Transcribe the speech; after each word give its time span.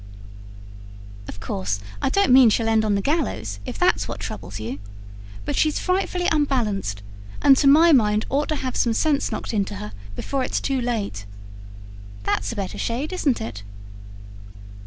"Of 1.27 1.39
course, 1.39 1.79
I 2.01 2.09
don't 2.09 2.31
mean 2.31 2.49
she'll 2.49 2.67
end 2.67 2.83
on 2.83 2.95
the 2.95 3.03
gallows, 3.03 3.59
if 3.67 3.77
that's 3.77 4.07
what 4.07 4.19
troubles 4.19 4.59
you. 4.59 4.79
But 5.45 5.55
she's 5.55 5.77
frightfully 5.77 6.27
unbalanced, 6.31 7.03
and, 7.39 7.55
to 7.57 7.67
my 7.67 7.91
mind, 7.91 8.25
ought 8.27 8.49
to 8.49 8.55
have 8.55 8.75
some 8.75 8.93
sense 8.93 9.31
knocked 9.31 9.53
into 9.53 9.75
her 9.75 9.91
before 10.15 10.43
it's 10.43 10.59
too 10.59 10.81
late. 10.81 11.27
That's 12.23 12.51
a 12.51 12.55
better 12.55 12.79
shade, 12.79 13.13
isn't 13.13 13.39
it?" 13.41 13.61